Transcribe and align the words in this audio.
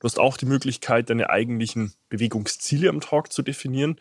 Du 0.00 0.04
hast 0.04 0.18
auch 0.18 0.36
die 0.36 0.46
Möglichkeit, 0.46 1.10
deine 1.10 1.30
eigentlichen 1.30 1.92
Bewegungsziele 2.08 2.88
am 2.88 3.00
Tag 3.00 3.32
zu 3.32 3.42
definieren 3.42 4.00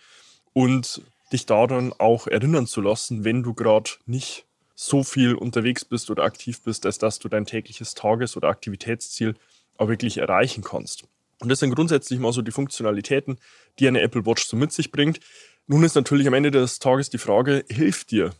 und 0.53 1.01
dich 1.31 1.45
daran 1.45 1.93
auch 1.97 2.27
erinnern 2.27 2.67
zu 2.67 2.81
lassen, 2.81 3.23
wenn 3.23 3.43
du 3.43 3.53
gerade 3.53 3.91
nicht 4.05 4.45
so 4.75 5.03
viel 5.03 5.33
unterwegs 5.33 5.83
bist 5.85 6.11
oder 6.11 6.23
aktiv 6.23 6.61
bist, 6.61 6.85
als 6.85 6.99
dass 6.99 7.17
du 7.19 7.29
dein 7.29 7.45
tägliches 7.45 7.95
Tages- 7.95 8.37
oder 8.37 8.49
Aktivitätsziel 8.49 9.35
auch 9.77 9.87
wirklich 9.87 10.17
erreichen 10.17 10.63
kannst. 10.63 11.05
Und 11.39 11.49
das 11.49 11.59
sind 11.59 11.73
grundsätzlich 11.73 12.19
mal 12.19 12.31
so 12.31 12.41
die 12.41 12.51
Funktionalitäten, 12.51 13.39
die 13.79 13.87
eine 13.87 14.01
Apple 14.01 14.25
Watch 14.25 14.45
so 14.45 14.55
mit 14.55 14.71
sich 14.71 14.91
bringt. 14.91 15.19
Nun 15.65 15.83
ist 15.83 15.95
natürlich 15.95 16.27
am 16.27 16.33
Ende 16.33 16.51
des 16.51 16.79
Tages 16.79 17.09
die 17.09 17.17
Frage, 17.17 17.65
hilft 17.69 18.11
dir 18.11 18.31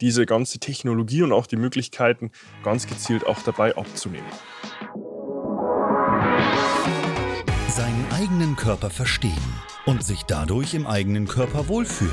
diese 0.00 0.26
ganze 0.26 0.58
Technologie 0.58 1.22
und 1.22 1.32
auch 1.32 1.46
die 1.46 1.56
Möglichkeiten 1.56 2.32
ganz 2.64 2.86
gezielt 2.86 3.26
auch 3.26 3.40
dabei 3.42 3.76
abzunehmen? 3.76 4.26
Seinen 7.76 8.06
eigenen 8.12 8.54
Körper 8.54 8.88
verstehen 8.88 9.32
und 9.84 10.04
sich 10.04 10.22
dadurch 10.22 10.74
im 10.74 10.86
eigenen 10.86 11.26
Körper 11.26 11.66
wohlfühlen. 11.66 12.12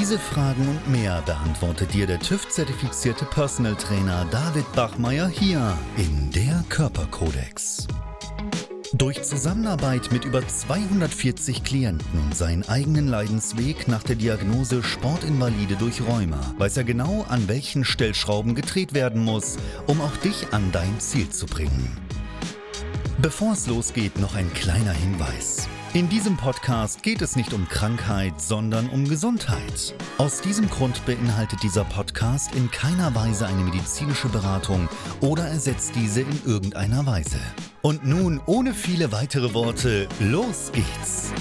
Diese 0.01 0.17
Fragen 0.17 0.67
und 0.67 0.89
mehr 0.89 1.21
beantwortet 1.27 1.93
dir 1.93 2.07
der 2.07 2.17
TÜV-zertifizierte 2.17 3.23
Personal 3.23 3.75
Trainer 3.75 4.25
David 4.31 4.65
Bachmeier 4.73 5.27
hier 5.27 5.77
in 5.95 6.31
der 6.31 6.63
Körperkodex. 6.69 7.85
Durch 8.93 9.21
Zusammenarbeit 9.21 10.11
mit 10.11 10.25
über 10.25 10.41
240 10.45 11.63
Klienten 11.63 12.19
und 12.19 12.35
seinen 12.35 12.67
eigenen 12.67 13.09
Leidensweg 13.09 13.87
nach 13.87 14.01
der 14.01 14.15
Diagnose 14.15 14.81
Sportinvalide 14.81 15.75
durch 15.75 16.01
Rheuma 16.01 16.51
weiß 16.57 16.77
er 16.77 16.83
genau, 16.83 17.23
an 17.29 17.47
welchen 17.47 17.85
Stellschrauben 17.85 18.55
gedreht 18.55 18.95
werden 18.95 19.23
muss, 19.23 19.57
um 19.85 20.01
auch 20.01 20.17
dich 20.17 20.51
an 20.51 20.71
dein 20.71 20.99
Ziel 20.99 21.29
zu 21.29 21.45
bringen. 21.45 21.95
Bevor 23.21 23.53
es 23.53 23.67
losgeht, 23.67 24.17
noch 24.17 24.33
ein 24.33 24.51
kleiner 24.51 24.93
Hinweis. 24.93 25.69
In 25.93 26.09
diesem 26.09 26.37
Podcast 26.37 27.03
geht 27.03 27.21
es 27.21 27.35
nicht 27.35 27.53
um 27.53 27.69
Krankheit, 27.69 28.41
sondern 28.41 28.89
um 28.89 29.07
Gesundheit. 29.07 29.93
Aus 30.17 30.41
diesem 30.41 30.67
Grund 30.67 31.05
beinhaltet 31.05 31.61
dieser 31.61 31.83
Podcast 31.83 32.55
in 32.55 32.71
keiner 32.71 33.13
Weise 33.13 33.45
eine 33.45 33.61
medizinische 33.61 34.27
Beratung 34.29 34.89
oder 35.19 35.43
ersetzt 35.43 35.91
diese 35.95 36.21
in 36.21 36.41
irgendeiner 36.47 37.05
Weise. 37.05 37.37
Und 37.83 38.03
nun, 38.07 38.41
ohne 38.47 38.73
viele 38.73 39.11
weitere 39.11 39.53
Worte, 39.53 40.07
los 40.19 40.71
geht's! 40.71 41.31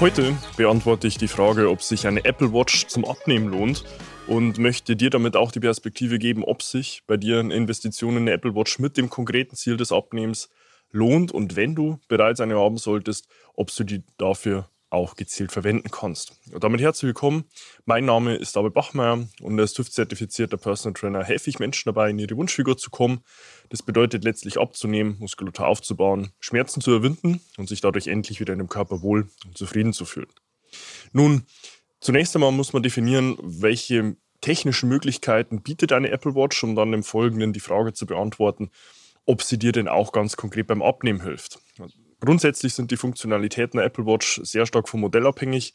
Heute 0.00 0.34
beantworte 0.58 1.06
ich 1.06 1.16
die 1.16 1.28
Frage, 1.28 1.70
ob 1.70 1.82
sich 1.82 2.06
eine 2.06 2.26
Apple 2.26 2.52
Watch 2.52 2.88
zum 2.88 3.06
Abnehmen 3.06 3.48
lohnt 3.48 3.84
und 4.30 4.58
möchte 4.58 4.94
dir 4.94 5.10
damit 5.10 5.34
auch 5.34 5.50
die 5.50 5.58
Perspektive 5.58 6.20
geben, 6.20 6.44
ob 6.44 6.62
sich 6.62 7.02
bei 7.08 7.16
dir 7.16 7.40
eine 7.40 7.52
Investition 7.52 8.12
in 8.12 8.22
eine 8.22 8.30
Apple 8.30 8.54
Watch 8.54 8.78
mit 8.78 8.96
dem 8.96 9.10
konkreten 9.10 9.56
Ziel 9.56 9.76
des 9.76 9.90
Abnehmens 9.90 10.48
lohnt 10.92 11.32
und 11.32 11.56
wenn 11.56 11.74
du 11.74 11.98
bereits 12.06 12.40
eine 12.40 12.56
haben 12.56 12.78
solltest, 12.78 13.26
ob 13.56 13.74
du 13.74 13.82
die 13.82 14.04
dafür 14.18 14.70
auch 14.88 15.16
gezielt 15.16 15.50
verwenden 15.50 15.90
kannst. 15.90 16.34
Und 16.52 16.62
damit 16.62 16.80
herzlich 16.80 17.08
willkommen. 17.08 17.44
Mein 17.86 18.04
Name 18.04 18.36
ist 18.36 18.54
David 18.54 18.72
Bachmeier 18.72 19.26
und 19.40 19.58
als 19.58 19.72
TÜV-zertifizierter 19.72 20.58
Personal 20.58 20.94
Trainer 20.94 21.24
helfe 21.24 21.50
ich 21.50 21.58
Menschen 21.58 21.88
dabei, 21.88 22.10
in 22.10 22.18
ihre 22.20 22.36
Wunschfigur 22.36 22.76
zu 22.76 22.90
kommen. 22.90 23.24
Das 23.68 23.82
bedeutet 23.82 24.22
letztlich 24.22 24.60
abzunehmen, 24.60 25.16
Muskulatur 25.18 25.66
aufzubauen, 25.66 26.30
Schmerzen 26.38 26.80
zu 26.80 26.92
überwinden 26.92 27.40
und 27.56 27.68
sich 27.68 27.80
dadurch 27.80 28.06
endlich 28.06 28.38
wieder 28.38 28.52
in 28.52 28.60
dem 28.60 28.68
Körper 28.68 29.02
wohl 29.02 29.28
und 29.44 29.58
zufrieden 29.58 29.92
zu 29.92 30.04
fühlen. 30.04 30.30
Nun, 31.12 31.46
Zunächst 32.00 32.34
einmal 32.34 32.52
muss 32.52 32.72
man 32.72 32.82
definieren, 32.82 33.36
welche 33.42 34.16
technischen 34.40 34.88
Möglichkeiten 34.88 35.62
bietet 35.62 35.92
eine 35.92 36.10
Apple 36.10 36.34
Watch, 36.34 36.62
um 36.64 36.74
dann 36.74 36.92
im 36.92 37.02
Folgenden 37.02 37.52
die 37.52 37.60
Frage 37.60 37.92
zu 37.92 38.06
beantworten, 38.06 38.70
ob 39.26 39.42
sie 39.42 39.58
dir 39.58 39.72
denn 39.72 39.86
auch 39.86 40.12
ganz 40.12 40.36
konkret 40.36 40.66
beim 40.66 40.82
Abnehmen 40.82 41.22
hilft. 41.22 41.60
Grundsätzlich 42.20 42.74
sind 42.74 42.90
die 42.90 42.96
Funktionalitäten 42.96 43.78
der 43.78 43.86
Apple 43.86 44.06
Watch 44.06 44.40
sehr 44.44 44.66
stark 44.66 44.88
vom 44.88 45.00
Modell 45.00 45.26
abhängig. 45.26 45.74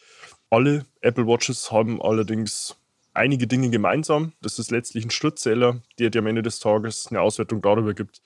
Alle 0.50 0.86
Apple 1.02 1.26
Watches 1.28 1.72
haben 1.72 2.02
allerdings 2.02 2.76
einige 3.14 3.48
Dinge 3.48 3.70
gemeinsam. 3.70 4.34
Das 4.42 4.60
ist 4.60 4.72
letztlich 4.72 5.06
ein 5.06 5.12
Schrittzähler, 5.12 5.82
der 6.00 6.10
dir 6.10 6.20
am 6.20 6.28
Ende 6.28 6.44
des 6.44 6.60
Tages 6.60 7.08
eine 7.10 7.22
Auswertung 7.22 7.62
darüber 7.62 7.94
gibt, 7.94 8.22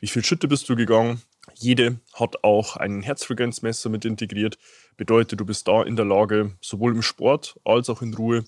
wie 0.00 0.06
viel 0.06 0.24
Schritte 0.24 0.48
bist 0.48 0.68
du 0.68 0.76
gegangen, 0.76 1.22
jede 1.52 2.00
hat 2.12 2.42
auch 2.42 2.76
einen 2.76 3.02
Herzfrequenzmesser 3.02 3.90
mit 3.90 4.04
integriert. 4.04 4.58
Bedeutet, 4.96 5.40
du 5.40 5.44
bist 5.44 5.68
da 5.68 5.82
in 5.82 5.96
der 5.96 6.04
Lage, 6.04 6.56
sowohl 6.60 6.94
im 6.94 7.02
Sport 7.02 7.58
als 7.64 7.90
auch 7.90 8.02
in 8.02 8.14
Ruhe 8.14 8.44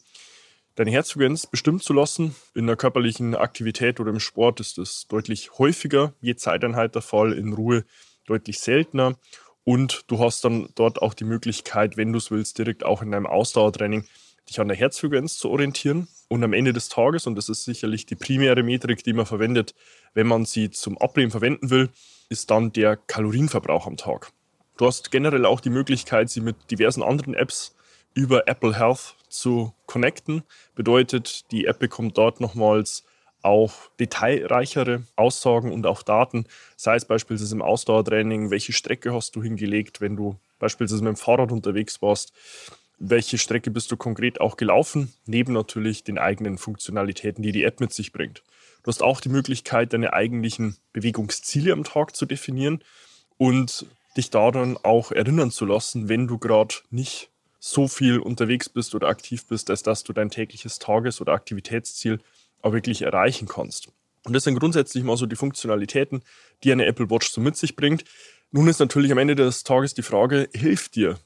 deine 0.77 0.91
Herzfrequenz 0.91 1.47
bestimmen 1.47 1.81
zu 1.81 1.93
lassen. 1.93 2.35
In 2.55 2.67
der 2.67 2.77
körperlichen 2.77 3.35
Aktivität 3.35 3.99
oder 4.01 4.11
im 4.11 4.21
Sport 4.21 4.61
ist 4.61 4.79
das 4.79 5.07
deutlich 5.09 5.59
häufiger, 5.59 6.15
je 6.21 6.37
Zeiteinheit 6.37 6.95
der 6.95 7.03
Fall, 7.03 7.33
in 7.33 7.53
Ruhe 7.53 7.85
deutlich 8.27 8.61
seltener. 8.61 9.17
Und 9.65 10.05
du 10.07 10.21
hast 10.21 10.45
dann 10.45 10.69
dort 10.75 11.03
auch 11.03 11.15
die 11.15 11.25
Möglichkeit, 11.25 11.97
wenn 11.97 12.13
du 12.13 12.19
es 12.19 12.31
willst, 12.31 12.59
direkt 12.59 12.85
auch 12.85 13.03
in 13.03 13.11
deinem 13.11 13.27
Ausdauertraining 13.27 14.05
dich 14.49 14.61
an 14.61 14.69
der 14.69 14.77
Herzfrequenz 14.77 15.39
zu 15.39 15.51
orientieren. 15.51 16.09
Und 16.29 16.45
am 16.45 16.53
Ende 16.53 16.73
des 16.73 16.89
Tages, 16.89 17.27
und 17.27 17.35
das 17.35 17.49
ist 17.49 17.65
sicherlich 17.65 18.07
die 18.07 18.15
primäre 18.15 18.63
Metrik, 18.63 19.03
die 19.03 19.13
man 19.13 19.27
verwendet, 19.27 19.75
wenn 20.15 20.27
man 20.27 20.45
sie 20.45 20.71
zum 20.71 20.99
Abnehmen 20.99 21.31
verwenden 21.31 21.71
will, 21.71 21.91
ist 22.29 22.51
dann 22.51 22.73
der 22.73 22.97
Kalorienverbrauch 22.97 23.87
am 23.87 23.97
Tag. 23.97 24.33
Du 24.77 24.87
hast 24.87 25.11
generell 25.11 25.47
auch 25.47 25.61
die 25.61 25.71
Möglichkeit, 25.71 26.29
sie 26.29 26.41
mit 26.41 26.71
diversen 26.71 27.03
anderen 27.03 27.35
Apps 27.35 27.75
über 28.15 28.47
Apple 28.49 28.77
Health 28.77 29.15
zu 29.29 29.73
connecten. 29.87 30.43
Bedeutet, 30.75 31.51
die 31.51 31.67
App 31.67 31.79
bekommt 31.79 32.19
dort 32.19 32.41
nochmals 32.41 33.05
auch 33.43 33.73
detailreichere 34.01 35.05
Aussagen 35.15 35.73
und 35.73 35.87
auch 35.87 36.03
Daten, 36.03 36.47
sei 36.77 36.97
es 36.97 37.05
beispielsweise 37.05 37.55
im 37.55 37.63
Ausdauertraining, 37.63 38.51
welche 38.51 38.73
Strecke 38.73 39.15
hast 39.15 39.37
du 39.37 39.43
hingelegt, 39.43 40.01
wenn 40.01 40.17
du 40.17 40.37
beispielsweise 40.59 41.05
mit 41.05 41.15
dem 41.15 41.17
Fahrrad 41.17 41.53
unterwegs 41.53 42.03
warst, 42.03 42.33
welche 42.99 43.39
Strecke 43.39 43.71
bist 43.71 43.91
du 43.93 43.97
konkret 43.97 44.41
auch 44.41 44.57
gelaufen, 44.57 45.13
neben 45.27 45.53
natürlich 45.53 46.05
den 46.05 46.19
eigenen 46.19 46.59
Funktionalitäten, 46.59 47.43
die 47.43 47.53
die 47.53 47.65
App 47.65 47.81
mit 47.81 47.93
sich 47.93 48.13
bringt. 48.13 48.43
Du 48.83 48.89
hast 48.89 49.03
auch 49.03 49.21
die 49.21 49.29
Möglichkeit, 49.29 49.93
deine 49.93 50.13
eigentlichen 50.13 50.77
Bewegungsziele 50.93 51.73
am 51.73 51.85
Tag 51.85 52.17
zu 52.17 52.25
definieren 52.25 52.83
und 53.37 53.87
dich 54.17 54.31
daran 54.31 54.79
auch 54.83 55.13
erinnern 55.13 55.51
zu 55.51 55.67
lassen, 55.67 56.09
wenn 56.09 56.27
du 56.27 56.39
gerade 56.39 56.77
nicht 56.91 57.31
so 57.59 57.89
viel 57.89 58.19
unterwegs 58.19 58.69
bist 58.69 58.95
oder 58.95 59.09
aktiv 59.09 59.47
bist, 59.47 59.71
als 59.71 59.83
dass 59.83 60.05
du 60.05 60.13
dein 60.13 60.31
tägliches 60.31 60.79
Tages- 60.79 61.21
oder 61.21 61.33
Aktivitätsziel 61.33 62.21
auch 62.63 62.73
wirklich 62.73 63.03
erreichen 63.03 63.49
kannst. 63.49 63.89
Und 64.25 64.33
das 64.33 64.45
sind 64.45 64.59
grundsätzlich 64.59 65.05
mal 65.05 65.17
so 65.17 65.27
die 65.27 65.37
Funktionalitäten, 65.37 66.23
die 66.65 66.73
eine 66.73 66.87
Apple 66.87 67.11
Watch 67.11 67.31
so 67.31 67.41
mit 67.41 67.57
sich 67.57 67.77
bringt. 67.77 68.05
Nun 68.51 68.69
ist 68.69 68.81
natürlich 68.81 69.13
am 69.13 69.19
Ende 69.19 69.35
des 69.35 69.65
Tages 69.65 69.95
die 69.95 70.03
Frage, 70.03 70.49
hilft 70.55 70.95
dir 70.95 71.19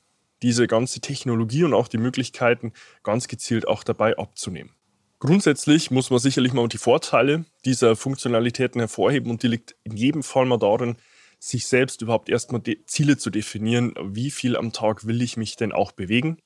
diese 0.43 0.67
ganze 0.67 1.01
Technologie 1.01 1.65
und 1.65 1.75
auch 1.75 1.89
die 1.89 1.99
Möglichkeiten 1.99 2.73
ganz 3.03 3.29
gezielt 3.29 3.69
auch 3.69 3.85
dabei 3.85 4.17
abzunehmen? 4.17 4.75
Grundsätzlich 5.19 5.91
muss 5.91 6.11
man 6.11 6.19
sicherlich 6.19 6.55
mal 6.55 6.67
die 6.67 6.79
Vorteile 6.79 7.45
dieser 7.67 7.95
Funktionalitäten 7.95 8.81
hervorheben 8.81 9.31
und 9.31 9.43
die 9.43 9.49
liegt 9.49 9.77
in 9.85 9.97
jedem 9.97 10.23
Fall 10.23 10.47
mal 10.47 10.57
darin, 10.57 10.97
sich 11.39 11.67
selbst 11.67 12.03
überhaupt 12.03 12.29
erstmal 12.29 12.63
Ziele 12.87 13.19
zu 13.19 13.31
definieren, 13.31 13.95
wie 14.03 14.31
viel 14.31 14.57
am 14.57 14.73
Tag 14.73 15.07
will 15.07 15.21
ich 15.21 15.37
mich 15.37 15.57
denn 15.57 15.73
auch 15.73 15.93
bewegen 15.93 16.39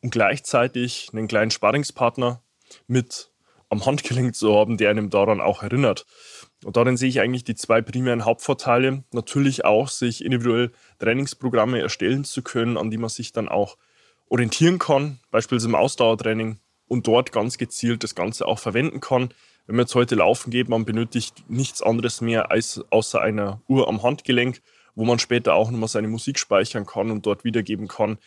und 0.00 0.10
gleichzeitig 0.10 1.08
einen 1.12 1.28
kleinen 1.28 1.50
Sparringspartner 1.50 2.42
mit 2.86 3.29
am 3.70 3.86
Handgelenk 3.86 4.34
zu 4.34 4.54
haben, 4.54 4.76
der 4.76 4.90
einem 4.90 5.10
daran 5.10 5.40
auch 5.40 5.62
erinnert. 5.62 6.04
Und 6.64 6.76
darin 6.76 6.96
sehe 6.96 7.08
ich 7.08 7.20
eigentlich 7.20 7.44
die 7.44 7.54
zwei 7.54 7.80
primären 7.80 8.24
Hauptvorteile. 8.24 9.04
Natürlich 9.12 9.64
auch, 9.64 9.88
sich 9.88 10.24
individuell 10.24 10.72
Trainingsprogramme 10.98 11.80
erstellen 11.80 12.24
zu 12.24 12.42
können, 12.42 12.76
an 12.76 12.90
die 12.90 12.98
man 12.98 13.08
sich 13.08 13.32
dann 13.32 13.48
auch 13.48 13.78
orientieren 14.28 14.78
kann, 14.78 15.18
beispielsweise 15.30 15.68
im 15.68 15.74
Ausdauertraining 15.74 16.58
und 16.88 17.06
dort 17.06 17.32
ganz 17.32 17.56
gezielt 17.58 18.02
das 18.02 18.14
Ganze 18.14 18.46
auch 18.46 18.58
verwenden 18.58 19.00
kann. 19.00 19.30
Wenn 19.66 19.76
man 19.76 19.84
jetzt 19.84 19.94
heute 19.94 20.16
laufen 20.16 20.50
geht, 20.50 20.68
man 20.68 20.84
benötigt 20.84 21.48
nichts 21.48 21.80
anderes 21.80 22.20
mehr 22.20 22.50
als 22.50 22.84
außer 22.90 23.20
einer 23.20 23.62
Uhr 23.68 23.88
am 23.88 24.02
Handgelenk, 24.02 24.60
wo 24.96 25.04
man 25.04 25.20
später 25.20 25.54
auch 25.54 25.70
nochmal 25.70 25.88
seine 25.88 26.08
Musik 26.08 26.38
speichern 26.38 26.86
kann 26.86 27.10
und 27.10 27.24
dort 27.24 27.44
wiedergeben 27.44 27.86
kann 27.86 28.18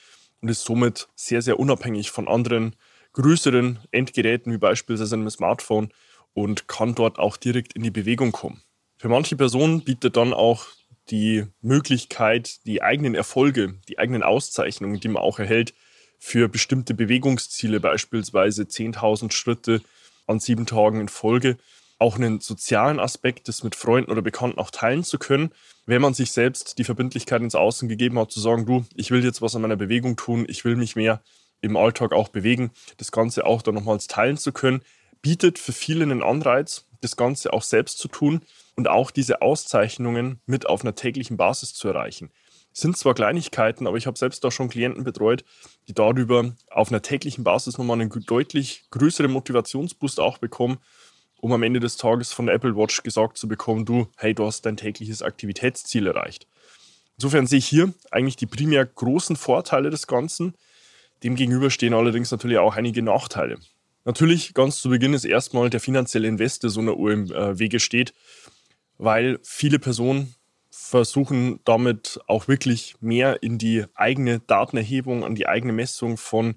und 0.41 0.49
ist 0.49 0.63
somit 0.63 1.09
sehr, 1.15 1.41
sehr 1.41 1.59
unabhängig 1.59 2.11
von 2.11 2.27
anderen 2.27 2.75
größeren 3.13 3.80
Endgeräten 3.92 4.51
wie 4.51 4.57
beispielsweise 4.57 5.15
einem 5.15 5.30
Smartphone 5.30 5.92
und 6.33 6.68
kann 6.68 6.95
dort 6.95 7.19
auch 7.19 7.38
direkt 7.38 7.74
in 7.74 7.83
die 7.83 7.92
Bewegung 7.92 8.31
kommen. 8.31 8.62
Für 8.98 9.10
manche 9.10 9.36
Personen 9.36 9.83
bietet 9.83 10.18
dann 10.18 10.33
auch 10.33 10.65
die 11.10 11.45
Möglichkeit, 11.62 12.65
die 12.65 12.81
eigenen 12.81 13.15
Erfolge, 13.15 13.75
die 13.89 14.00
eigenen 14.00 14.24
Auszeichnungen, 14.24 15.00
die 15.00 15.10
man 15.10 15.21
auch 15.21 15.39
erhält, 15.39 15.74
für 16.19 16.48
bestimmte 16.48 16.94
Bewegungsziele, 16.94 17.81
beispielsweise 17.81 18.63
10.000 18.63 19.33
Schritte 19.33 19.81
an 20.25 20.39
sieben 20.39 20.65
Tagen 20.65 21.01
in 21.01 21.10
Folge, 21.10 21.57
auch 22.00 22.15
einen 22.15 22.39
sozialen 22.39 23.00
Aspekt, 23.00 23.48
das 23.48 23.63
mit 23.63 23.75
Freunden 23.75 24.12
oder 24.12 24.21
Bekannten 24.21 24.57
auch 24.57 24.71
teilen 24.71 25.04
zu 25.04 25.19
können, 25.19 25.51
wenn 25.86 26.01
man 26.01 26.13
sich 26.13 26.31
selbst 26.31 26.77
die 26.77 26.86
Verbindlichkeit 26.86 27.42
ins 27.42 27.56
Außen 27.56 27.89
gegeben 27.89 28.18
hat, 28.18 28.31
zu 28.31 28.39
sagen, 28.39 28.65
du, 28.65 28.86
ich 28.95 29.12
will 29.12 29.24
jetzt 29.24 29.42
was 29.42 29.56
an 29.56 29.62
meiner 29.62 29.75
Bewegung 29.75 30.15
tun, 30.15 30.45
ich 30.48 30.63
will 30.63 30.77
mich 30.77 30.95
mehr 30.95 31.21
im 31.63 31.77
Alltag 31.77 32.12
auch 32.12 32.27
bewegen, 32.27 32.71
das 32.98 33.12
Ganze 33.12 33.45
auch 33.45 33.62
dann 33.62 33.75
nochmals 33.75 34.07
teilen 34.07 34.38
zu 34.38 34.51
können, 34.51 34.81
bietet 35.21 35.57
für 35.57 35.71
viele 35.71 36.04
einen 36.04 36.21
Anreiz, 36.21 36.86
das 37.01 37.15
Ganze 37.15 37.54
auch 37.54 37.63
selbst 37.63 37.98
zu 37.98 38.07
tun 38.07 38.42
und 38.75 38.88
auch 38.88 39.12
diese 39.12 39.42
Auszeichnungen 39.42 40.39
mit 40.45 40.68
auf 40.68 40.81
einer 40.81 40.95
täglichen 40.95 41.38
Basis 41.38 41.74
zu 41.74 41.88
erreichen. 41.88 42.30
Sind 42.74 42.98
zwar 42.98 43.13
Kleinigkeiten, 43.13 43.88
aber 43.88 43.98
ich 43.98 44.07
habe 44.07 44.18
selbst 44.18 44.45
auch 44.45 44.51
schon 44.51 44.69
Klienten 44.69 45.04
betreut, 45.04 45.45
die 45.88 45.94
darüber 45.94 46.54
auf 46.71 46.89
einer 46.89 47.01
täglichen 47.01 47.44
Basis 47.44 47.77
nochmal 47.77 48.01
einen 48.01 48.10
deutlich 48.25 48.83
größeren 48.89 49.31
Motivationsboost 49.31 50.19
auch 50.19 50.39
bekommen, 50.39 50.80
um 51.38 51.54
am 51.54 51.63
Ende 51.63 51.80
des 51.80 51.98
Tages 51.98 52.33
von 52.33 52.48
der 52.48 52.56
Apple 52.56 52.75
Watch 52.75 53.04
gesagt 53.04 53.38
zu 53.38 53.48
bekommen, 53.48 53.86
du, 53.86 54.07
hey, 54.18 54.33
du 54.33 54.45
hast 54.45 54.65
dein 54.65 54.77
tägliches 54.77 55.21
Aktivitätsziel 55.21 56.07
erreicht. 56.07 56.48
Insofern 57.18 57.48
sehe 57.48 57.60
ich 57.60 57.68
hier 57.68 57.94
eigentlich 58.12 58.38
die 58.38 58.48
primär 58.48 58.86
großen 58.86 59.36
Vorteile 59.36 59.89
des 59.89 60.07
Ganzen. 60.07 60.56
Demgegenüber 61.23 61.69
stehen 61.69 61.93
allerdings 61.93 62.31
natürlich 62.31 62.57
auch 62.57 62.75
einige 62.75 63.01
Nachteile. 63.01 63.57
Natürlich, 64.05 64.53
ganz 64.53 64.81
zu 64.81 64.89
Beginn 64.89 65.13
ist 65.13 65.23
erstmal 65.23 65.69
der 65.69 65.79
finanzielle 65.79 66.27
Invest, 66.27 66.63
der 66.63 66.69
so 66.69 66.81
einer 66.81 66.97
Uhr 66.97 67.11
im 67.11 67.31
äh, 67.31 67.57
Wege 67.57 67.79
steht, 67.79 68.13
weil 68.97 69.39
viele 69.43 69.79
Personen 69.79 70.35
versuchen 70.69 71.59
damit 71.63 72.19
auch 72.27 72.47
wirklich 72.47 72.95
mehr 72.99 73.41
in 73.41 73.57
die 73.57 73.85
eigene 73.93 74.39
Datenerhebung, 74.39 75.23
an 75.23 75.35
die 75.35 75.47
eigene 75.47 75.71
Messung 75.71 76.17
von 76.17 76.55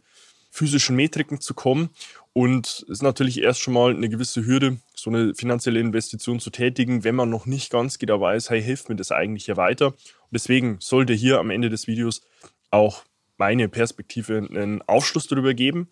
physischen 0.51 0.97
Metriken 0.97 1.41
zu 1.41 1.55
kommen. 1.55 1.91
Und 2.33 2.67
es 2.67 2.83
ist 2.83 3.03
natürlich 3.03 3.43
erst 3.43 3.61
schon 3.61 3.75
mal 3.75 3.95
eine 3.95 4.09
gewisse 4.09 4.45
Hürde, 4.45 4.79
so 4.95 5.11
eine 5.11 5.35
finanzielle 5.35 5.81
Investition 5.81 6.41
zu 6.41 6.51
tätigen, 6.51 7.05
wenn 7.05 7.15
man 7.15 7.31
noch 7.31 7.47
nicht 7.47 7.71
ganz 7.71 7.99
genau 7.99 8.21
weiß, 8.21 8.51
hey, 8.51 8.63
hilft 8.63 8.89
mir 8.89 8.97
das 8.97 9.13
eigentlich 9.13 9.45
hier 9.45 9.57
weiter? 9.57 9.89
Und 9.89 10.33
deswegen 10.33 10.79
sollte 10.81 11.13
hier 11.13 11.39
am 11.39 11.51
Ende 11.51 11.71
des 11.71 11.87
Videos 11.87 12.23
auch 12.71 13.05
meine 13.39 13.69
Perspektive 13.69 14.39
einen 14.39 14.83
Aufschluss 14.83 15.27
darüber 15.27 15.55
geben. 15.55 15.89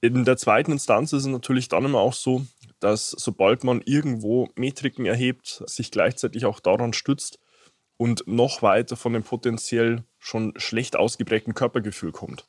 In 0.00 0.24
der 0.24 0.36
zweiten 0.36 0.72
Instanz 0.72 1.12
ist 1.12 1.22
es 1.22 1.26
natürlich 1.26 1.68
dann 1.68 1.84
immer 1.84 2.00
auch 2.00 2.12
so, 2.12 2.46
dass 2.80 3.10
sobald 3.10 3.64
man 3.64 3.80
irgendwo 3.84 4.48
Metriken 4.56 5.06
erhebt, 5.06 5.62
sich 5.66 5.90
gleichzeitig 5.90 6.44
auch 6.44 6.60
daran 6.60 6.92
stützt, 6.92 7.38
und 7.96 8.26
noch 8.26 8.62
weiter 8.62 8.96
von 8.96 9.12
dem 9.12 9.22
potenziell 9.22 10.04
schon 10.18 10.52
schlecht 10.56 10.96
ausgeprägten 10.96 11.54
Körpergefühl 11.54 12.12
kommt. 12.12 12.46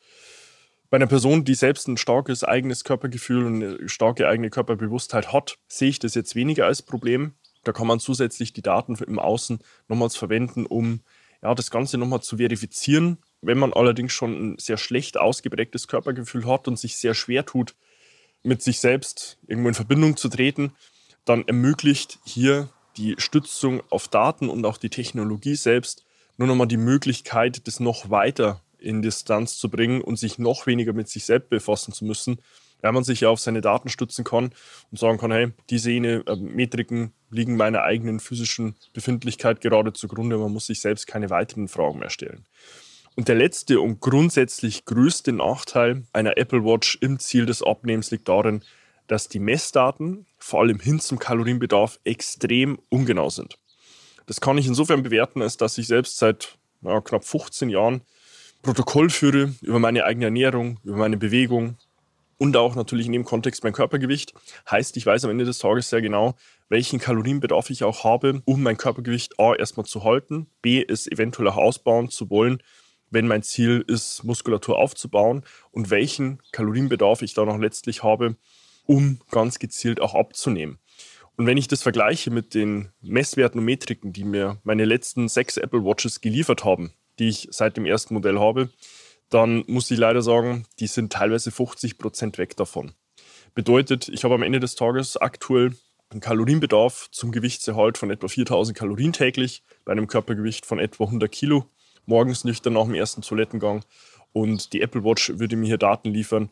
Bei 0.89 0.95
einer 0.97 1.07
Person, 1.07 1.43
die 1.43 1.53
selbst 1.53 1.87
ein 1.87 1.97
starkes 1.97 2.43
eigenes 2.43 2.83
Körpergefühl 2.83 3.45
und 3.45 3.63
eine 3.63 3.89
starke 3.89 4.27
eigene 4.27 4.49
Körperbewusstheit 4.49 5.33
hat, 5.33 5.57
sehe 5.67 5.89
ich 5.89 5.99
das 5.99 6.15
jetzt 6.15 6.35
weniger 6.35 6.65
als 6.65 6.81
Problem. 6.81 7.33
Da 7.63 7.73
kann 7.73 7.87
man 7.87 7.99
zusätzlich 7.99 8.53
die 8.53 8.61
Daten 8.61 8.95
im 8.95 9.19
Außen 9.19 9.59
nochmals 9.89 10.15
verwenden, 10.15 10.65
um 10.65 11.01
ja, 11.41 11.53
das 11.53 11.71
Ganze 11.71 11.97
nochmal 11.97 12.21
zu 12.21 12.37
verifizieren. 12.37 13.17
Wenn 13.41 13.57
man 13.57 13.73
allerdings 13.73 14.13
schon 14.13 14.53
ein 14.53 14.57
sehr 14.57 14.77
schlecht 14.77 15.17
ausgeprägtes 15.17 15.87
Körpergefühl 15.87 16.45
hat 16.47 16.67
und 16.67 16.79
sich 16.79 16.97
sehr 16.97 17.13
schwer 17.13 17.45
tut, 17.45 17.75
mit 18.43 18.61
sich 18.61 18.79
selbst 18.79 19.37
irgendwo 19.47 19.69
in 19.69 19.75
Verbindung 19.75 20.17
zu 20.17 20.29
treten, 20.29 20.73
dann 21.25 21.47
ermöglicht 21.47 22.19
hier 22.25 22.69
die 22.97 23.15
Stützung 23.17 23.81
auf 23.89 24.07
Daten 24.07 24.49
und 24.49 24.65
auch 24.65 24.77
die 24.77 24.89
Technologie 24.89 25.55
selbst 25.55 26.05
nur 26.37 26.47
nochmal 26.47 26.67
die 26.67 26.77
Möglichkeit, 26.77 27.67
das 27.67 27.79
noch 27.79 28.09
weiter 28.09 28.61
in 28.79 29.01
Distanz 29.01 29.57
zu 29.57 29.69
bringen 29.69 30.01
und 30.01 30.17
sich 30.17 30.37
noch 30.37 30.67
weniger 30.67 30.93
mit 30.93 31.09
sich 31.09 31.25
selbst 31.25 31.49
befassen 31.49 31.93
zu 31.93 32.05
müssen, 32.05 32.39
weil 32.81 32.91
man 32.91 33.03
sich 33.03 33.21
ja 33.21 33.29
auf 33.29 33.39
seine 33.39 33.61
Daten 33.61 33.89
stützen 33.89 34.23
kann 34.23 34.51
und 34.91 34.99
sagen 34.99 35.17
kann, 35.17 35.31
hey, 35.31 35.51
diese 35.69 35.91
äh, 35.91 36.35
Metriken 36.35 37.11
liegen 37.31 37.57
meiner 37.57 37.81
eigenen 37.81 38.19
physischen 38.19 38.75
Befindlichkeit 38.93 39.61
gerade 39.61 39.93
zugrunde, 39.93 40.37
man 40.37 40.53
muss 40.53 40.67
sich 40.67 40.79
selbst 40.79 41.07
keine 41.07 41.29
weiteren 41.29 41.67
Fragen 41.67 41.99
mehr 41.99 42.11
stellen. 42.11 42.45
Und 43.17 43.27
der 43.27 43.35
letzte 43.35 43.81
und 43.81 43.99
grundsätzlich 43.99 44.85
größte 44.85 45.31
Nachteil 45.33 46.03
einer 46.13 46.37
Apple 46.37 46.63
Watch 46.63 46.99
im 47.01 47.17
Ziel 47.17 47.47
des 47.47 47.63
Abnehmens 47.63 48.11
liegt 48.11 48.29
darin, 48.29 48.61
dass 49.07 49.27
die 49.27 49.39
Messdaten, 49.39 50.27
vor 50.37 50.61
allem 50.61 50.79
hin 50.79 50.99
zum 50.99 51.17
Kalorienbedarf, 51.17 51.99
extrem 52.03 52.77
ungenau 52.89 53.31
sind. 53.31 53.57
Das 54.27 54.39
kann 54.39 54.59
ich 54.59 54.67
insofern 54.67 55.01
bewerten, 55.01 55.41
als 55.41 55.57
dass 55.57 55.79
ich 55.79 55.87
selbst 55.87 56.19
seit 56.19 56.59
ja, 56.83 57.01
knapp 57.01 57.25
15 57.25 57.69
Jahren 57.69 58.01
Protokoll 58.61 59.09
führe 59.09 59.51
über 59.61 59.79
meine 59.79 60.03
eigene 60.03 60.25
Ernährung, 60.25 60.79
über 60.83 60.97
meine 60.97 61.17
Bewegung 61.17 61.75
und 62.37 62.55
auch 62.55 62.75
natürlich 62.75 63.07
in 63.07 63.13
dem 63.13 63.25
Kontext 63.25 63.63
mein 63.63 63.73
Körpergewicht. 63.73 64.35
Heißt, 64.69 64.95
ich 64.95 65.07
weiß 65.07 65.25
am 65.25 65.31
Ende 65.31 65.45
des 65.45 65.57
Tages 65.57 65.89
sehr 65.89 66.01
genau, 66.01 66.35
welchen 66.69 66.99
Kalorienbedarf 66.99 67.71
ich 67.71 67.83
auch 67.83 68.03
habe, 68.03 68.43
um 68.45 68.61
mein 68.61 68.77
Körpergewicht 68.77 69.39
A 69.39 69.55
erstmal 69.55 69.87
zu 69.87 70.03
halten, 70.03 70.45
B 70.61 70.85
es 70.87 71.07
eventuell 71.07 71.47
auch 71.47 71.57
ausbauen 71.57 72.11
zu 72.11 72.29
wollen, 72.29 72.61
wenn 73.09 73.27
mein 73.27 73.43
Ziel 73.43 73.83
ist, 73.87 74.23
Muskulatur 74.23 74.77
aufzubauen 74.77 75.43
und 75.71 75.89
welchen 75.89 76.41
Kalorienbedarf 76.51 77.21
ich 77.21 77.33
da 77.33 77.45
noch 77.45 77.57
letztlich 77.57 78.03
habe, 78.03 78.35
um 78.85 79.19
ganz 79.31 79.59
gezielt 79.59 80.01
auch 80.01 80.15
abzunehmen. 80.15 80.79
Und 81.35 81.45
wenn 81.45 81.57
ich 81.57 81.67
das 81.67 81.83
vergleiche 81.83 82.31
mit 82.31 82.53
den 82.53 82.89
Messwerten 83.01 83.59
und 83.59 83.65
Metriken, 83.65 84.11
die 84.11 84.23
mir 84.23 84.59
meine 84.63 84.85
letzten 84.85 85.27
sechs 85.29 85.57
Apple 85.57 85.83
Watches 85.83 86.19
geliefert 86.19 86.65
haben, 86.65 86.93
die 87.19 87.29
ich 87.29 87.47
seit 87.51 87.77
dem 87.77 87.85
ersten 87.85 88.15
Modell 88.15 88.39
habe, 88.39 88.69
dann 89.29 89.63
muss 89.67 89.91
ich 89.91 89.99
leider 89.99 90.21
sagen, 90.21 90.65
die 90.79 90.87
sind 90.87 91.13
teilweise 91.13 91.51
50 91.51 91.97
Prozent 91.97 92.37
weg 92.37 92.55
davon. 92.55 92.93
Bedeutet, 93.53 94.07
ich 94.09 94.23
habe 94.23 94.35
am 94.35 94.43
Ende 94.43 94.59
des 94.59 94.75
Tages 94.75 95.17
aktuell 95.17 95.75
einen 96.09 96.21
Kalorienbedarf 96.21 97.09
zum 97.11 97.31
Gewichtserhalt 97.31 97.97
von 97.97 98.09
etwa 98.09 98.27
4000 98.27 98.77
Kalorien 98.77 99.13
täglich, 99.13 99.63
bei 99.83 99.91
einem 99.91 100.07
Körpergewicht 100.07 100.65
von 100.65 100.79
etwa 100.79 101.05
100 101.05 101.31
Kilo, 101.31 101.65
morgens 102.07 102.43
nüchtern 102.43 102.73
nach 102.73 102.85
dem 102.85 102.95
ersten 102.95 103.21
Toilettengang. 103.21 103.83
Und 104.33 104.73
die 104.73 104.81
Apple 104.81 105.03
Watch 105.03 105.33
würde 105.37 105.55
mir 105.55 105.67
hier 105.67 105.77
Daten 105.77 106.09
liefern, 106.09 106.49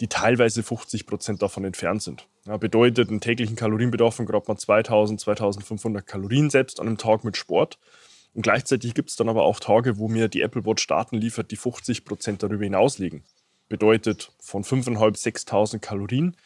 die 0.00 0.08
teilweise 0.08 0.62
50 0.62 1.06
Prozent 1.06 1.42
davon 1.42 1.64
entfernt 1.64 2.02
sind. 2.02 2.28
Ja, 2.46 2.56
bedeutet 2.56 3.08
einen 3.10 3.20
täglichen 3.20 3.56
Kalorienbedarf 3.56 4.14
von 4.14 4.26
gerade 4.26 4.44
mal 4.48 4.56
2000, 4.56 5.20
2500 5.20 6.06
Kalorien 6.06 6.50
selbst 6.50 6.80
an 6.80 6.86
einem 6.86 6.98
Tag 6.98 7.24
mit 7.24 7.36
Sport. 7.36 7.78
Und 8.34 8.42
gleichzeitig 8.42 8.94
gibt 8.94 9.10
es 9.10 9.16
dann 9.16 9.28
aber 9.28 9.44
auch 9.44 9.58
Tage, 9.58 9.98
wo 9.98 10.08
mir 10.08 10.28
die 10.28 10.42
Apple 10.42 10.64
Watch 10.64 10.86
Daten 10.86 11.16
liefert, 11.16 11.50
die 11.50 11.56
50 11.56 12.04
Prozent 12.04 12.42
darüber 12.42 12.64
hinaus 12.64 12.98
liegen. 12.98 13.24
Bedeutet 13.68 14.32
von 14.40 14.62
5.500, 14.62 15.46
6.000 15.48 15.78
Kalorien. 15.80 16.36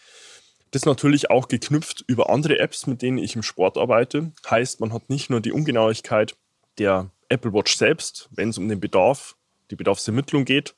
Das 0.70 0.86
natürlich 0.86 1.30
auch 1.30 1.48
geknüpft 1.48 2.02
über 2.06 2.30
andere 2.30 2.58
Apps, 2.58 2.86
mit 2.86 3.02
denen 3.02 3.18
ich 3.18 3.36
im 3.36 3.42
Sport 3.42 3.76
arbeite. 3.76 4.32
Heißt, 4.48 4.80
man 4.80 4.92
hat 4.92 5.10
nicht 5.10 5.28
nur 5.28 5.40
die 5.40 5.52
Ungenauigkeit 5.52 6.34
der 6.78 7.10
Apple 7.32 7.52
Watch 7.52 7.76
selbst, 7.76 8.28
wenn 8.30 8.50
es 8.50 8.58
um 8.58 8.68
den 8.68 8.80
Bedarf, 8.80 9.36
die 9.70 9.76
Bedarfsermittlung 9.76 10.44
geht, 10.44 10.74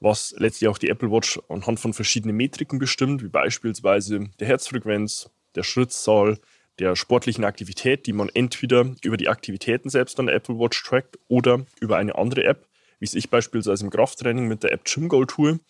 was 0.00 0.34
letztlich 0.38 0.68
auch 0.68 0.78
die 0.78 0.88
Apple 0.88 1.10
Watch 1.10 1.40
anhand 1.48 1.78
von 1.78 1.92
verschiedenen 1.92 2.36
Metriken 2.36 2.78
bestimmt, 2.78 3.22
wie 3.22 3.28
beispielsweise 3.28 4.30
der 4.40 4.48
Herzfrequenz, 4.48 5.30
der 5.54 5.62
Schrittzahl, 5.62 6.38
der 6.78 6.96
sportlichen 6.96 7.44
Aktivität, 7.44 8.06
die 8.06 8.12
man 8.12 8.28
entweder 8.28 8.94
über 9.02 9.16
die 9.16 9.28
Aktivitäten 9.28 9.90
selbst 9.90 10.18
an 10.18 10.26
der 10.26 10.34
Apple 10.34 10.58
Watch 10.58 10.82
trackt 10.82 11.18
oder 11.28 11.66
über 11.80 11.98
eine 11.98 12.16
andere 12.16 12.44
App, 12.44 12.66
wie 12.98 13.04
es 13.04 13.14
ich 13.14 13.30
beispielsweise 13.30 13.84
im 13.84 13.90
Krafttraining 13.90 14.48
mit 14.48 14.62
der 14.62 14.72
App 14.72 14.84
Gym 14.84 15.08
Goal 15.08 15.26
tue. 15.26 15.60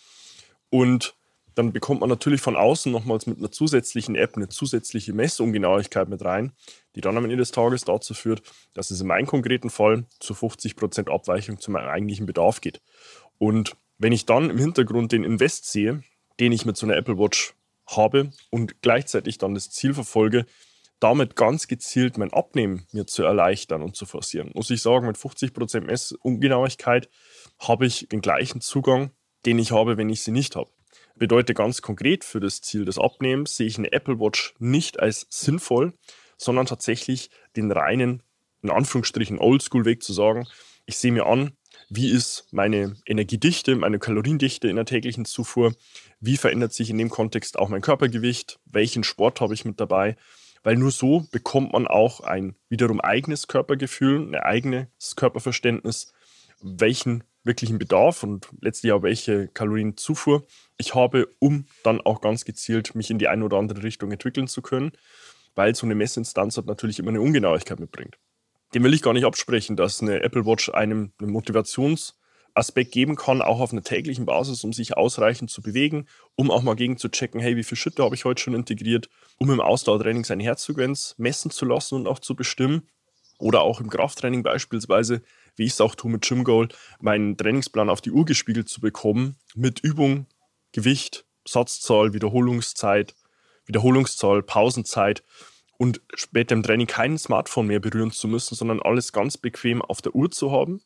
Und 0.70 1.14
dann 1.54 1.72
bekommt 1.72 2.00
man 2.00 2.08
natürlich 2.08 2.40
von 2.40 2.56
außen 2.56 2.90
nochmals 2.90 3.26
mit 3.26 3.38
einer 3.38 3.50
zusätzlichen 3.50 4.14
App 4.14 4.36
eine 4.36 4.48
zusätzliche 4.48 5.12
Messungenauigkeit 5.12 6.08
mit 6.08 6.24
rein, 6.24 6.52
die 6.94 7.00
dann 7.00 7.16
am 7.16 7.24
Ende 7.24 7.36
des 7.36 7.50
Tages 7.50 7.84
dazu 7.84 8.14
führt, 8.14 8.42
dass 8.74 8.90
es 8.90 9.00
in 9.00 9.06
meinem 9.06 9.26
konkreten 9.26 9.70
Fall 9.70 10.04
zu 10.20 10.34
50% 10.34 11.10
Abweichung 11.10 11.58
zu 11.58 11.70
meinem 11.70 11.88
eigentlichen 11.88 12.26
Bedarf 12.26 12.60
geht. 12.60 12.80
Und 13.38 13.76
wenn 13.98 14.12
ich 14.12 14.26
dann 14.26 14.50
im 14.50 14.58
Hintergrund 14.58 15.12
den 15.12 15.24
Invest 15.24 15.70
sehe, 15.70 16.02
den 16.40 16.52
ich 16.52 16.64
mit 16.64 16.76
so 16.76 16.86
einer 16.86 16.96
Apple 16.96 17.18
Watch 17.18 17.54
habe 17.86 18.30
und 18.50 18.82
gleichzeitig 18.82 19.38
dann 19.38 19.54
das 19.54 19.70
Ziel 19.70 19.94
verfolge, 19.94 20.46
damit 21.00 21.34
ganz 21.34 21.66
gezielt 21.66 22.16
mein 22.16 22.32
Abnehmen 22.32 22.86
mir 22.92 23.06
zu 23.06 23.24
erleichtern 23.24 23.82
und 23.82 23.96
zu 23.96 24.06
forcieren, 24.06 24.52
muss 24.54 24.70
ich 24.70 24.82
sagen, 24.82 25.06
mit 25.06 25.16
50% 25.16 25.80
Messungenauigkeit 25.80 27.08
habe 27.58 27.86
ich 27.86 28.08
den 28.08 28.20
gleichen 28.20 28.60
Zugang, 28.60 29.10
den 29.44 29.58
ich 29.58 29.72
habe, 29.72 29.96
wenn 29.96 30.08
ich 30.08 30.22
sie 30.22 30.30
nicht 30.30 30.54
habe. 30.54 30.70
Bedeutet 31.22 31.56
ganz 31.56 31.82
konkret 31.82 32.24
für 32.24 32.40
das 32.40 32.62
Ziel 32.62 32.84
des 32.84 32.98
Abnehmens 32.98 33.56
sehe 33.56 33.68
ich 33.68 33.78
eine 33.78 33.92
Apple 33.92 34.18
Watch 34.18 34.54
nicht 34.58 34.98
als 34.98 35.24
sinnvoll, 35.30 35.92
sondern 36.36 36.66
tatsächlich 36.66 37.30
den 37.54 37.70
reinen, 37.70 38.24
in 38.60 38.70
Anführungsstrichen, 38.70 39.38
Oldschool-Weg 39.38 40.02
zu 40.02 40.12
sagen, 40.12 40.48
ich 40.84 40.98
sehe 40.98 41.12
mir 41.12 41.26
an, 41.26 41.52
wie 41.88 42.10
ist 42.10 42.48
meine 42.50 42.96
Energiedichte, 43.06 43.76
meine 43.76 44.00
Kaloriendichte 44.00 44.66
in 44.66 44.74
der 44.74 44.84
täglichen 44.84 45.24
Zufuhr, 45.24 45.76
wie 46.18 46.36
verändert 46.36 46.72
sich 46.72 46.90
in 46.90 46.98
dem 46.98 47.08
Kontext 47.08 47.56
auch 47.56 47.68
mein 47.68 47.82
Körpergewicht, 47.82 48.58
welchen 48.64 49.04
Sport 49.04 49.40
habe 49.40 49.54
ich 49.54 49.64
mit 49.64 49.78
dabei 49.78 50.16
weil 50.64 50.76
nur 50.76 50.92
so 50.92 51.26
bekommt 51.32 51.72
man 51.72 51.88
auch 51.88 52.20
ein 52.20 52.54
wiederum 52.68 53.00
eigenes 53.00 53.48
Körpergefühl, 53.48 54.28
ein 54.28 54.36
eigenes 54.36 55.16
Körperverständnis, 55.16 56.12
welchen 56.60 57.24
wirklichen 57.44 57.78
Bedarf 57.78 58.22
und 58.22 58.48
letztlich 58.60 58.92
auch 58.92 59.02
welche 59.02 59.48
Kalorienzufuhr 59.48 60.44
ich 60.78 60.94
habe, 60.94 61.28
um 61.38 61.66
dann 61.82 62.00
auch 62.00 62.20
ganz 62.20 62.44
gezielt 62.44 62.94
mich 62.94 63.10
in 63.10 63.18
die 63.18 63.28
eine 63.28 63.44
oder 63.44 63.56
andere 63.56 63.82
Richtung 63.82 64.12
entwickeln 64.12 64.46
zu 64.46 64.62
können, 64.62 64.92
weil 65.54 65.74
so 65.74 65.86
eine 65.86 65.94
Messinstanz 65.94 66.56
hat 66.56 66.66
natürlich 66.66 66.98
immer 66.98 67.10
eine 67.10 67.20
Ungenauigkeit 67.20 67.80
mitbringt. 67.80 68.18
Dem 68.74 68.84
will 68.84 68.94
ich 68.94 69.02
gar 69.02 69.12
nicht 69.12 69.26
absprechen, 69.26 69.76
dass 69.76 70.00
eine 70.00 70.22
Apple 70.22 70.46
Watch 70.46 70.70
einem 70.70 71.12
einen 71.20 71.30
Motivationsaspekt 71.30 72.92
geben 72.92 73.16
kann, 73.16 73.42
auch 73.42 73.60
auf 73.60 73.72
einer 73.72 73.82
täglichen 73.82 74.24
Basis, 74.24 74.64
um 74.64 74.72
sich 74.72 74.96
ausreichend 74.96 75.50
zu 75.50 75.60
bewegen, 75.60 76.06
um 76.36 76.50
auch 76.50 76.62
mal 76.62 76.76
gegen 76.76 76.96
zu 76.96 77.10
checken, 77.10 77.40
hey, 77.40 77.56
wie 77.56 77.64
viel 77.64 77.76
Schritte 77.76 78.02
habe 78.02 78.14
ich 78.14 78.24
heute 78.24 78.42
schon 78.42 78.54
integriert, 78.54 79.10
um 79.36 79.50
im 79.50 79.60
Ausdauertraining 79.60 80.24
seine 80.24 80.44
Herzfrequenz 80.44 81.16
messen 81.18 81.50
zu 81.50 81.66
lassen 81.66 81.96
und 81.96 82.06
auch 82.06 82.18
zu 82.18 82.34
bestimmen. 82.34 82.88
Oder 83.38 83.62
auch 83.62 83.80
im 83.80 83.90
Krafttraining 83.90 84.44
beispielsweise, 84.44 85.22
wie 85.56 85.64
ich 85.64 85.72
es 85.72 85.80
auch 85.80 85.94
tue 85.94 86.10
mit 86.10 86.22
Gym 86.26 86.44
Goal, 86.44 86.68
meinen 87.00 87.36
Trainingsplan 87.36 87.90
auf 87.90 88.00
die 88.00 88.10
Uhr 88.10 88.24
gespiegelt 88.24 88.68
zu 88.68 88.80
bekommen, 88.80 89.36
mit 89.54 89.80
Übung, 89.80 90.26
Gewicht, 90.72 91.24
Satzzahl, 91.46 92.12
Wiederholungszeit, 92.12 93.14
Wiederholungszahl, 93.66 94.42
Pausenzeit 94.42 95.22
und 95.78 96.00
später 96.14 96.54
im 96.54 96.62
Training 96.62 96.86
kein 96.86 97.18
Smartphone 97.18 97.66
mehr 97.66 97.80
berühren 97.80 98.12
zu 98.12 98.28
müssen, 98.28 98.54
sondern 98.54 98.80
alles 98.80 99.12
ganz 99.12 99.36
bequem 99.36 99.82
auf 99.82 100.00
der 100.02 100.14
Uhr 100.14 100.30
zu 100.30 100.52
haben. 100.52 100.82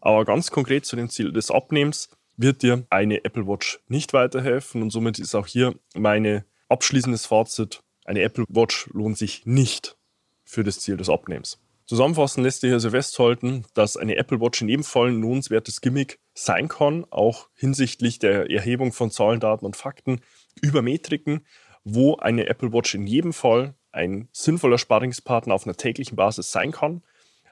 Aber 0.00 0.24
ganz 0.24 0.50
konkret 0.50 0.86
zu 0.86 0.96
dem 0.96 1.08
Ziel 1.08 1.32
des 1.32 1.50
Abnehmens 1.50 2.08
wird 2.36 2.62
dir 2.62 2.86
eine 2.90 3.24
Apple 3.24 3.46
Watch 3.46 3.80
nicht 3.88 4.12
weiterhelfen 4.12 4.82
und 4.82 4.90
somit 4.90 5.18
ist 5.18 5.34
auch 5.34 5.46
hier 5.46 5.74
mein 5.94 6.44
abschließendes 6.68 7.26
Fazit, 7.26 7.82
eine 8.04 8.22
Apple 8.22 8.44
Watch 8.48 8.88
lohnt 8.92 9.18
sich 9.18 9.44
nicht 9.44 9.96
für 10.44 10.64
das 10.64 10.80
Ziel 10.80 10.96
des 10.96 11.08
Abnehmens. 11.08 11.60
Zusammenfassend 11.90 12.44
lässt 12.44 12.60
sich 12.60 12.72
also 12.72 12.90
festhalten, 12.90 13.64
dass 13.74 13.96
eine 13.96 14.14
Apple 14.14 14.40
Watch 14.40 14.62
in 14.62 14.68
jedem 14.68 14.84
Fall 14.84 15.08
ein 15.08 15.20
lohnenswertes 15.20 15.80
Gimmick 15.80 16.20
sein 16.34 16.68
kann, 16.68 17.04
auch 17.10 17.48
hinsichtlich 17.56 18.20
der 18.20 18.48
Erhebung 18.48 18.92
von 18.92 19.10
Zahlen, 19.10 19.40
Daten 19.40 19.66
und 19.66 19.74
Fakten 19.74 20.20
über 20.62 20.82
Metriken, 20.82 21.44
wo 21.82 22.14
eine 22.14 22.46
Apple 22.46 22.72
Watch 22.72 22.94
in 22.94 23.08
jedem 23.08 23.32
Fall 23.32 23.74
ein 23.90 24.28
sinnvoller 24.30 24.78
Sparingspartner 24.78 25.52
auf 25.52 25.66
einer 25.66 25.74
täglichen 25.74 26.14
Basis 26.14 26.52
sein 26.52 26.70
kann. 26.70 27.02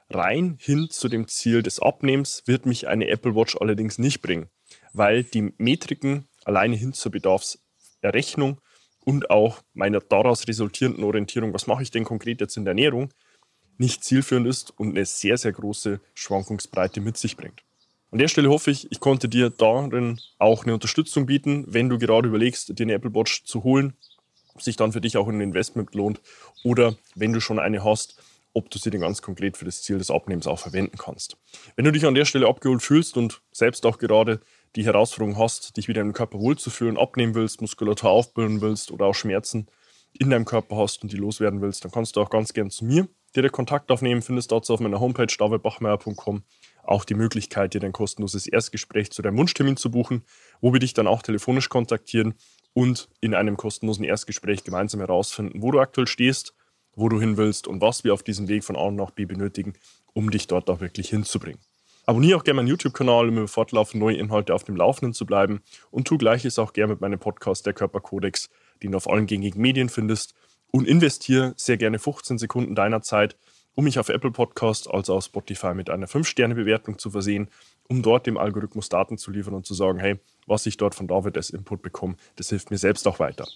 Rein 0.09 0.55
hin 0.57 0.87
zu 0.89 1.09
dem 1.09 1.27
Ziel 1.27 1.61
des 1.61 1.81
Abnehmens 1.81 2.43
wird 2.45 2.65
mich 2.65 2.87
eine 2.87 3.09
Apple 3.09 3.35
Watch 3.35 3.57
allerdings 3.59 3.97
nicht 3.97 4.21
bringen, 4.21 4.47
weil 4.93 5.25
die 5.25 5.53
Metriken 5.57 6.29
alleine 6.45 6.77
hin 6.77 6.93
zur 6.93 7.11
Bedarfserrechnung 7.11 8.61
und 9.03 9.31
auch 9.31 9.63
meiner 9.73 9.99
daraus 9.99 10.47
resultierenden 10.47 11.03
Orientierung, 11.03 11.53
was 11.53 11.67
mache 11.67 11.83
ich 11.83 11.91
denn 11.91 12.05
konkret 12.05 12.39
jetzt 12.39 12.55
in 12.55 12.63
der 12.63 12.71
Ernährung, 12.71 13.11
nicht 13.79 14.03
zielführend 14.03 14.47
ist 14.47 14.77
und 14.77 14.89
eine 14.89 15.05
sehr, 15.05 15.37
sehr 15.37 15.53
große 15.53 15.99
Schwankungsbreite 16.13 17.01
mit 17.01 17.17
sich 17.17 17.37
bringt. 17.37 17.63
An 18.11 18.19
der 18.19 18.27
Stelle 18.27 18.49
hoffe 18.49 18.71
ich, 18.71 18.91
ich 18.91 18.99
konnte 18.99 19.29
dir 19.29 19.49
darin 19.49 20.19
auch 20.39 20.63
eine 20.63 20.73
Unterstützung 20.73 21.25
bieten, 21.25 21.65
wenn 21.67 21.89
du 21.89 21.97
gerade 21.97 22.27
überlegst, 22.27 22.77
dir 22.77 22.83
eine 22.83 22.93
Apple 22.93 23.13
Watch 23.13 23.43
zu 23.43 23.63
holen, 23.63 23.93
ob 24.55 24.61
sich 24.61 24.75
dann 24.75 24.91
für 24.91 25.01
dich 25.01 25.15
auch 25.15 25.27
ein 25.27 25.41
Investment 25.41 25.93
lohnt 25.93 26.19
oder 26.63 26.95
wenn 27.15 27.33
du 27.33 27.39
schon 27.39 27.59
eine 27.59 27.83
hast, 27.83 28.19
ob 28.53 28.71
du 28.71 28.79
sie 28.79 28.89
dann 28.89 29.01
ganz 29.01 29.21
konkret 29.21 29.57
für 29.57 29.65
das 29.65 29.83
Ziel 29.83 29.99
des 29.99 30.09
Abnehmens 30.09 30.47
auch 30.47 30.59
verwenden 30.59 30.97
kannst. 30.97 31.37
Wenn 31.75 31.85
du 31.85 31.91
dich 31.91 32.05
an 32.05 32.15
der 32.15 32.25
Stelle 32.25 32.47
abgeholt 32.47 32.81
fühlst 32.81 33.15
und 33.15 33.41
selbst 33.51 33.85
auch 33.85 33.99
gerade 33.99 34.39
die 34.75 34.85
Herausforderung 34.85 35.37
hast, 35.37 35.77
dich 35.77 35.87
wieder 35.87 36.01
im 36.01 36.13
Körper 36.13 36.39
wohlzufühlen, 36.39 36.97
abnehmen 36.97 37.35
willst, 37.35 37.61
Muskulatur 37.61 38.09
aufbauen 38.09 38.59
willst 38.61 38.91
oder 38.91 39.05
auch 39.05 39.15
Schmerzen 39.15 39.67
in 40.13 40.31
deinem 40.31 40.45
Körper 40.45 40.77
hast 40.77 41.03
und 41.03 41.11
die 41.11 41.17
loswerden 41.17 41.61
willst, 41.61 41.85
dann 41.85 41.91
kannst 41.91 42.15
du 42.15 42.21
auch 42.21 42.31
ganz 42.31 42.53
gern 42.53 42.71
zu 42.71 42.85
mir 42.85 43.07
direkt 43.35 43.53
Kontakt 43.53 43.91
aufnehmen, 43.91 44.21
findest 44.21 44.51
dazu 44.51 44.73
auf 44.73 44.79
meiner 44.79 44.99
Homepage 44.99 45.33
davidbachmeier.com 45.37 46.43
auch 46.83 47.05
die 47.05 47.13
Möglichkeit, 47.13 47.73
dir 47.73 47.83
ein 47.83 47.91
kostenloses 47.91 48.47
Erstgespräch 48.47 49.11
zu 49.11 49.21
deinem 49.21 49.37
Wunschtermin 49.37 49.77
zu 49.77 49.91
buchen, 49.91 50.23
wo 50.59 50.73
wir 50.73 50.79
dich 50.79 50.93
dann 50.93 51.07
auch 51.07 51.21
telefonisch 51.21 51.69
kontaktieren 51.69 52.33
und 52.73 53.09
in 53.21 53.35
einem 53.35 53.57
kostenlosen 53.57 54.03
Erstgespräch 54.03 54.63
gemeinsam 54.63 54.99
herausfinden, 54.99 55.61
wo 55.61 55.71
du 55.71 55.79
aktuell 55.79 56.07
stehst, 56.07 56.55
wo 56.95 57.09
du 57.09 57.19
hin 57.19 57.37
willst 57.37 57.67
und 57.67 57.81
was 57.81 58.03
wir 58.03 58.13
auf 58.13 58.23
diesem 58.23 58.47
Weg 58.47 58.63
von 58.63 58.75
A 58.75 58.89
nach 58.91 59.11
B 59.11 59.25
benötigen, 59.25 59.73
um 60.13 60.31
dich 60.31 60.47
dort 60.47 60.69
auch 60.69 60.79
wirklich 60.79 61.09
hinzubringen. 61.09 61.59
Abonniere 62.05 62.39
auch 62.39 62.43
gerne 62.43 62.55
meinen 62.57 62.69
YouTube-Kanal, 62.69 63.29
um 63.29 63.37
über 63.37 63.47
fortlaufend 63.47 64.01
neue 64.01 64.17
Inhalte 64.17 64.55
auf 64.55 64.63
dem 64.63 64.75
Laufenden 64.75 65.13
zu 65.13 65.27
bleiben. 65.27 65.61
Und 65.91 66.07
tu 66.07 66.17
gleiches 66.17 66.57
auch 66.57 66.73
gerne 66.73 66.93
mit 66.93 67.01
meinem 67.01 67.19
Podcast 67.19 67.67
Der 67.67 67.73
Körperkodex, 67.73 68.49
den 68.81 68.93
du 68.93 68.97
auf 68.97 69.07
allen 69.07 69.27
gängigen 69.27 69.61
Medien 69.61 69.89
findest 69.89 70.33
und 70.71 70.87
investiere 70.87 71.53
sehr 71.57 71.77
gerne 71.77 71.99
15 71.99 72.37
Sekunden 72.37 72.75
deiner 72.75 73.01
Zeit, 73.01 73.35
um 73.75 73.85
mich 73.85 73.99
auf 73.99 74.09
Apple 74.09 74.31
Podcast 74.31 74.89
als 74.89 75.09
auch 75.09 75.21
Spotify 75.21 75.73
mit 75.73 75.89
einer 75.89 76.07
5-Sterne-Bewertung 76.07 76.97
zu 76.97 77.11
versehen, 77.11 77.49
um 77.87 78.01
dort 78.01 78.27
dem 78.27 78.37
Algorithmus 78.37 78.89
Daten 78.89 79.17
zu 79.17 79.31
liefern 79.31 79.53
und 79.53 79.65
zu 79.65 79.73
sagen, 79.73 79.99
hey, 79.99 80.19
was 80.47 80.65
ich 80.65 80.77
dort 80.77 80.95
von 80.95 81.07
David 81.07 81.37
als 81.37 81.49
Input 81.49 81.81
bekomme, 81.81 82.15
das 82.35 82.49
hilft 82.49 82.71
mir 82.71 82.77
selbst 82.77 83.07
auch 83.07 83.19
weiter. 83.19 83.47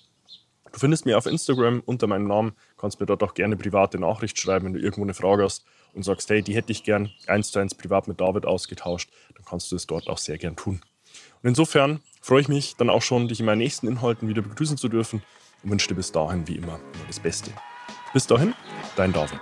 Du 0.72 0.80
findest 0.80 1.06
mich 1.06 1.14
auf 1.14 1.28
Instagram 1.28 1.84
unter 1.86 2.08
meinem 2.08 2.26
Namen, 2.26 2.54
kannst 2.78 3.00
mir 3.00 3.06
dort 3.06 3.22
auch 3.22 3.36
gerne 3.36 3.56
private 3.56 4.00
Nachricht 4.00 4.40
schreiben, 4.40 4.66
wenn 4.66 4.74
du 4.74 4.80
irgendwo 4.80 5.04
eine 5.04 5.14
Frage 5.14 5.44
hast 5.44 5.66
und 5.94 6.04
sagst, 6.04 6.30
hey, 6.32 6.42
die 6.42 6.56
hätte 6.56 6.72
ich 6.72 6.84
gern 6.84 7.12
eins 7.28 7.52
zu 7.52 7.60
eins 7.60 7.76
privat 7.76 8.08
mit 8.08 8.20
David 8.20 8.46
ausgetauscht, 8.46 9.12
dann 9.36 9.46
kannst 9.46 9.72
du 9.72 9.76
es 9.76 9.86
dort 9.86 10.08
auch 10.08 10.18
sehr 10.18 10.40
gern 10.40 10.56
tun. 10.56 10.82
Und 11.44 11.50
insofern 11.50 12.00
freue 12.22 12.42
ich 12.42 12.48
mich 12.48 12.76
dann 12.76 12.90
auch 12.90 13.04
schon, 13.04 13.28
dich 13.28 13.40
in 13.40 13.46
meinen 13.46 13.60
nächsten 13.60 13.88
Inhalten 13.88 14.28
wieder 14.28 14.42
begrüßen 14.42 14.78
zu 14.78 14.90
dürfen 14.90 15.22
und 15.64 15.72
wünsche 15.72 15.88
dir 15.88 15.96
bis 15.96 16.12
dahin 16.12 16.48
wie 16.48 16.56
immer 16.56 16.78
nur 16.78 17.08
das 17.08 17.20
Beste. 17.20 17.52
Bis 18.14 18.28
dahin, 18.28 18.54
dein 18.96 19.12
David. 19.12 19.40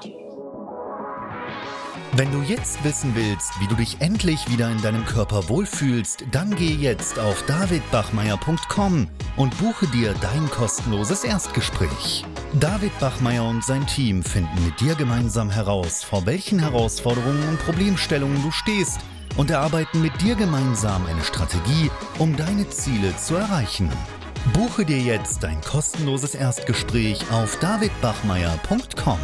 Wenn 2.14 2.30
du 2.32 2.42
jetzt 2.42 2.84
wissen 2.84 3.16
willst, 3.16 3.58
wie 3.62 3.68
du 3.68 3.76
dich 3.76 4.02
endlich 4.02 4.50
wieder 4.50 4.70
in 4.70 4.82
deinem 4.82 5.06
Körper 5.06 5.48
wohlfühlst, 5.48 6.26
dann 6.32 6.54
geh 6.54 6.74
jetzt 6.74 7.18
auf 7.18 7.42
davidbachmeier.com 7.46 9.08
und 9.38 9.58
buche 9.60 9.88
dir 9.88 10.14
dein 10.20 10.50
kostenloses 10.50 11.24
Erstgespräch. 11.24 12.26
David 12.60 12.98
Bachmeier 13.00 13.46
und 13.46 13.64
sein 13.64 13.88
Team 13.88 14.24
finden 14.24 14.66
mit 14.66 14.78
dir 14.82 14.96
gemeinsam 14.96 15.50
heraus, 15.50 16.04
vor 16.04 16.26
welchen 16.26 16.60
Herausforderungen 16.60 17.48
und 17.48 17.60
Problemstellungen 17.60 18.44
du 18.44 18.52
stehst 18.52 19.00
und 19.38 19.50
erarbeiten 19.50 20.02
mit 20.02 20.22
dir 20.22 20.36
gemeinsam 20.36 21.06
eine 21.06 21.24
Strategie, 21.24 21.90
um 22.20 22.36
deine 22.36 22.70
Ziele 22.70 23.16
zu 23.16 23.36
erreichen. 23.36 23.90
Buche 24.54 24.86
dir 24.86 25.00
jetzt 25.00 25.44
dein 25.44 25.62
kostenloses 25.62 26.36
Erstgespräch 26.36 27.32
auf 27.32 27.58
davidbachmeier.com. 27.60 29.20